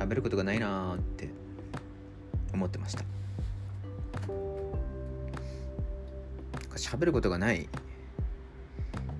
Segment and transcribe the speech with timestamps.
[0.00, 1.28] 喋ることがないなーって
[2.54, 3.04] 思ってました。
[6.76, 7.68] 喋ることがない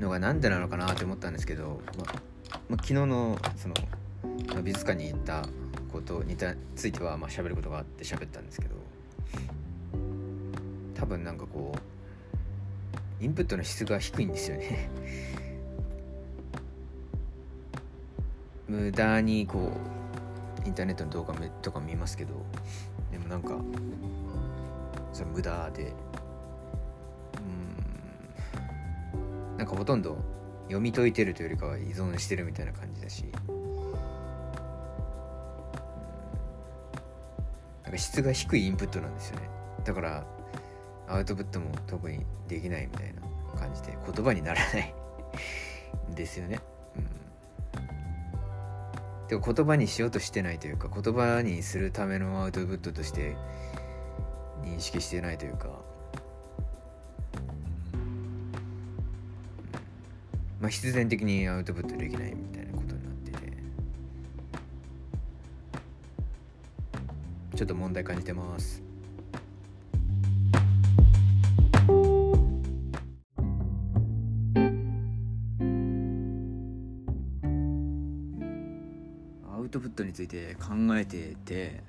[0.01, 2.15] のが何でなのかなって思ったんですけど、まあ、
[2.71, 3.75] まあ、昨日のその、
[4.49, 5.47] まあ、美術館に行った
[5.93, 6.35] ことに
[6.75, 8.77] ついてはまあ喋ることがあって喋ったんですけど
[10.95, 11.75] 多分なんかこ
[13.21, 14.89] うインプットの質が低いんですよね。
[18.67, 20.00] 無駄にこう
[20.65, 22.35] インターネットの動画とか見ますけど
[23.11, 23.57] でもなんか
[25.13, 25.93] それ無駄で
[29.53, 30.17] うんなんかほとんど
[30.65, 33.25] 読み解いてるというよりかは依存してるみたいな感じだし
[37.83, 39.49] なんか質が低いインプットなんですよね。
[39.85, 40.25] だから
[41.09, 43.23] アウトプットも特にできないみたいな
[43.59, 44.95] 感じで言葉にならない
[46.15, 46.61] ですよね。
[46.97, 47.20] うん。
[49.39, 53.37] 言葉にしようとしてないというか言葉にするためのアウトプットとして
[54.65, 55.69] 認識してないというか、
[60.61, 63.39] まあ必然的にアウトプットできないみたいなことになってて。
[67.57, 68.90] ちょっと問題感じてます。
[79.71, 81.83] トプットについて考えてて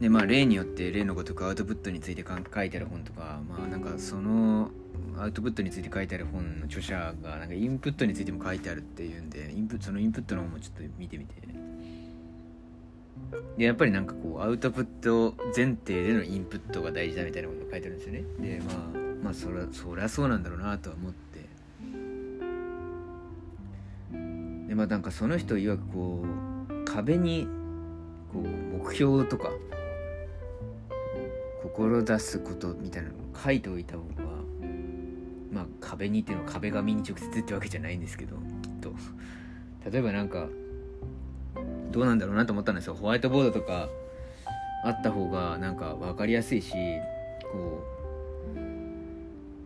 [0.00, 4.70] でまあ例によって例のごとくアウトプットについて書いてある本とかまあなんかその
[5.18, 11.48] アウトプットについて書いてある本の著者がなんかインプットについても書いてあるっていうんでインプそのインプットの方もちょっと見てみて。
[13.58, 18.22] でやっぱりなんかこうアウトプット前提でのインプットが大事だみたいなことが書いてあるんですよね。
[18.38, 18.76] でまあ
[19.24, 21.27] まあそりゃそりゃそうなんだろうなとは思って
[24.68, 26.22] でまあなんかその人曰くこ
[26.68, 27.48] う壁に
[28.32, 28.42] こう
[28.84, 29.50] 目標とか
[31.62, 34.24] 志すことみたいなのを書いておいた方が
[35.50, 38.92] まあ壁にっていうのは壁紙に直接ってわけじゃないんですけどきっと。
[39.90, 40.48] 例えばなんか
[41.90, 42.94] どうなんだろうなと思ったんですよ。
[42.94, 43.88] ホワイトボードとか
[44.84, 46.74] あった方がなんか分かりやすいし
[47.50, 47.82] こ
[48.54, 48.58] う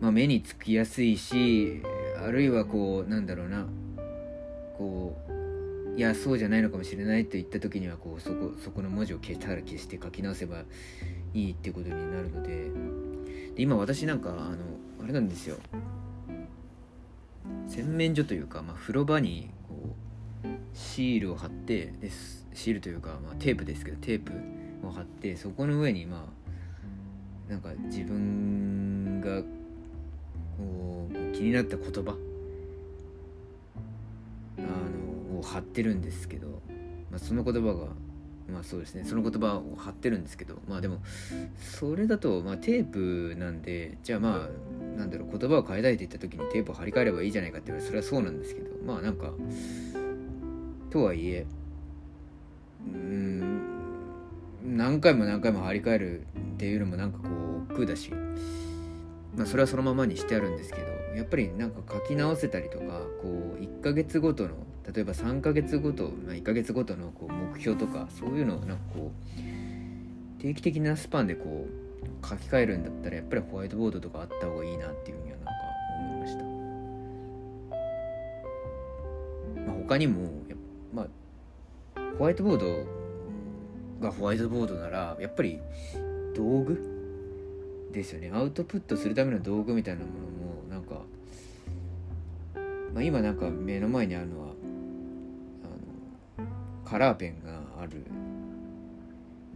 [0.01, 1.81] まあ目につきやすいし
[2.25, 3.67] あるいはこうなんだろうな。
[4.77, 5.15] こ
[5.95, 10.63] ういやそうじゃないのかもしれないと言った時にはこうそこそこの文字を消したら消して書き直せば
[11.33, 13.03] いいってことになるので。
[13.55, 14.57] で今私なんかあの
[15.03, 15.57] あれなんですよ。
[17.67, 19.95] 洗面所というか、まあ、風呂場にこ
[20.43, 22.09] うシールを貼ってで
[22.53, 24.31] シールというか、まあ、テープですけどテープ
[24.85, 26.27] を貼ってそこの上にま
[27.49, 29.41] あなんか自分が
[30.57, 32.15] こう気になった言葉
[35.53, 36.47] 貼ってるんですけど、
[37.11, 37.87] まあ、その言葉が
[38.51, 40.99] まあそうですねその言葉を貼ってるんですけどまあでも
[41.59, 49.31] それだとまあテープなんでじゃあまあなんだろう言葉を変えたいって言った時にテープを貼り替えればいいじゃないかって言われそれはそうなんですけどまあなんか
[50.89, 51.45] とはいえ
[52.85, 53.63] うん
[54.65, 56.23] 何回も何回も張り替えるっ
[56.57, 58.11] ていうのもなんかこう億劫だし
[59.35, 64.49] まあそれはそのままにしてあるんですけどやっぱりなんか書き直せたりとかこう1ヶ月ごとの
[64.93, 69.11] 例えば3ヶ月ごと、まあ、1ヶ月ごとのこう目標とかそういうのをなんかこ
[70.37, 75.51] う定期的なスパンでこう書き換えるんだったらやっぱりホワイトボードとかあった方がいいなっていうふうにはなんか
[75.99, 76.43] 思いました、
[79.67, 80.29] まあ、他にも
[80.93, 81.07] まあ
[82.17, 82.85] ホワイトボード
[84.01, 85.59] がホワイトボードならやっぱり
[86.35, 86.93] 道具
[87.93, 88.31] ですよね。
[88.33, 90.42] アウトプットするための道具みたいなものも、
[92.93, 94.53] まあ、今なんか目の前にあるのは
[96.85, 98.05] カラーペンがある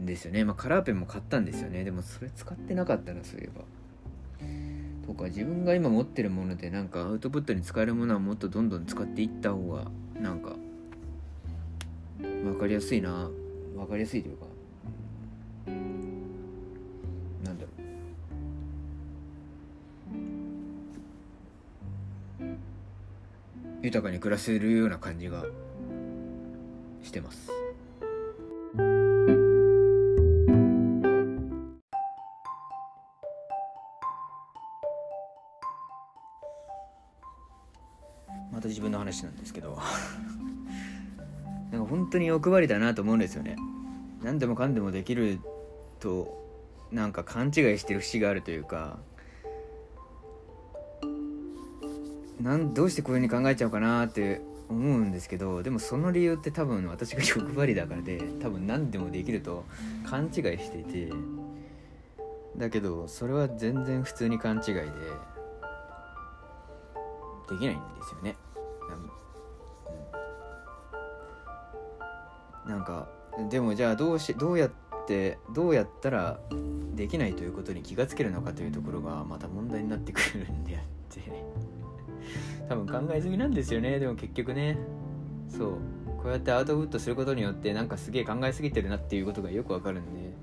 [0.01, 0.43] んですよね。
[0.43, 1.83] まあカラーペンも買ったんですよね。
[1.83, 3.63] でもそれ使ってなかったなそういえば。
[5.05, 9.85] とか自分が今持ってるものでなんかアウトプットに使えるものはもっとどんどん使っていった方が
[10.19, 10.55] なんか
[12.19, 13.29] 分かりやすいな。
[13.75, 14.46] 分かりやすいというか
[23.87, 25.45] 豊かに暮らせるような感じが
[27.01, 27.49] してます。
[38.51, 39.79] また自分の話なんですけど。
[41.71, 43.55] なんか本当に欲張りだなと思うんですよね。
[44.21, 45.39] 何でもかんでもできる
[45.99, 46.45] と
[46.91, 48.99] なんか勘違いしてる節があるというか。
[52.41, 59.63] なんどうしてこういうふうに考えちゃうかなって思うんですけどでもその理由って多分私が欲張りだからで多分何でもできると
[60.05, 61.11] 勘違いしていて
[62.57, 64.81] だけどそれは全然普通に勘違いで
[67.49, 68.35] できないんですよね。
[72.67, 73.07] なんか
[73.49, 74.71] でもじゃあどうしどうやっ
[75.07, 76.37] てどうやったら
[76.95, 81.21] できないということに気がつけるのかというところがまた問題になってくるんであって
[82.69, 83.99] 多分考え済みなんですよね。
[83.99, 84.77] でも結局ね。
[85.49, 85.71] そう。
[86.17, 90.33] こうやってアウトプットすることによってなんかすげえ考えすぎてるなっていうことがよくわかるんで。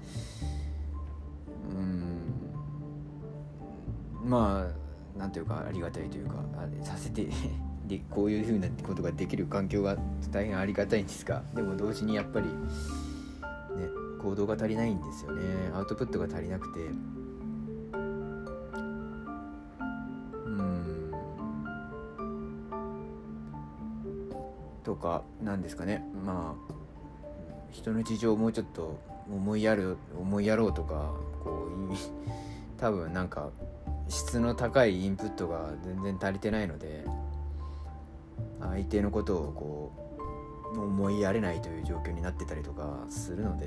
[4.22, 4.30] うん。
[4.30, 6.34] まあなんていうかありがたいというか
[6.82, 7.28] させて
[7.86, 9.96] でこういうふうなことができる環境が
[10.32, 12.52] 大変ありがたいんですがでも同時にやっぱりね
[14.22, 15.42] 行動が足りないんですよね。
[15.74, 16.80] アウトプットが足りなくて
[24.84, 26.04] とかなんですかね。
[26.24, 26.74] まあ
[27.72, 31.94] 人の事情をもうちょっと思いやる思いやろうとかこう
[32.78, 33.50] 多分なんか
[34.08, 37.04] 質の高いインプットが全然足りてないので
[38.60, 39.92] 相手のことをこ
[40.76, 43.66] う思いやれないという状況になってたりとかするので、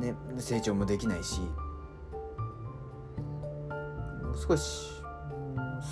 [0.00, 1.40] ね成長もできないし
[4.36, 4.98] 少し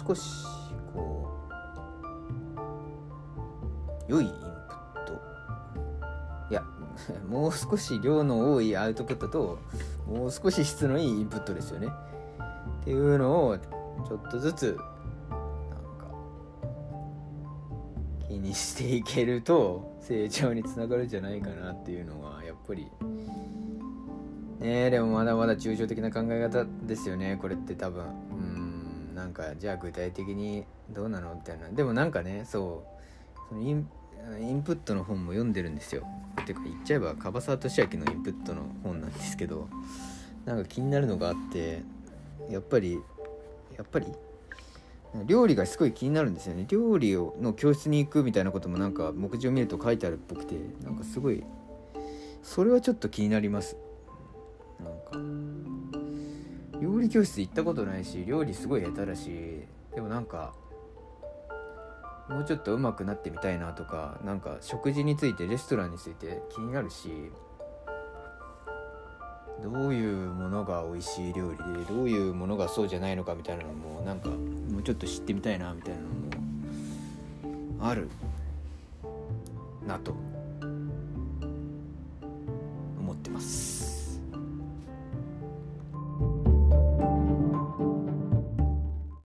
[0.06, 0.44] 少し
[0.92, 1.28] こ
[4.08, 5.20] う良いインプット。
[6.50, 6.62] いや
[7.28, 9.58] もう少し量の多いアウトプットと
[10.06, 11.88] もう少し質のいいインプットですよね。
[12.82, 14.76] っていうのをちょっとずつ
[15.28, 15.38] なん
[15.98, 16.06] か
[18.28, 22.86] 気にしていけると成長につながるんじゃないかなっていうのはやっぱり
[24.60, 28.04] ねでもまだまだ抽象的な考え方ですよねこれって多分。
[28.30, 28.66] うん
[29.14, 32.84] なんかじゃあ具体的にどうなのみたいなでもなんかねそ
[33.48, 36.06] うそのインプットの本も読んでるんですよ。
[36.44, 39.68] てか言っちゃえば樺沢俊明のインプットの本なんですけど
[40.44, 41.82] なんか気になるのがあって
[42.50, 43.00] やっぱり
[43.76, 44.06] やっぱり
[45.24, 46.66] 料理がすごい気になるんですよね。
[46.68, 51.42] 料理をの教室に行くみたいなこともなんか目次を見ると書いてあるっぽくてなんかすごい
[52.42, 53.76] それはちょっと気になります。
[54.80, 59.30] なんか料理教室行ったことないし料理すごい下手だし
[59.94, 60.52] でもなんか
[62.28, 67.08] もうちょっと上手くなってみたいなとかなんか食事についてレストランについて気になるし
[69.62, 76.08] どういうものが美味しい料理でどういうものがそうじゃないのかみたいなのもなんかもうちょっと知ってみたいなみたいなの
[77.78, 78.08] もある
[79.86, 80.25] なと。